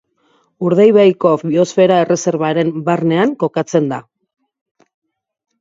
[0.67, 4.01] Urdaibaiko Biosfera Erreserbaren barnean kokatzen da.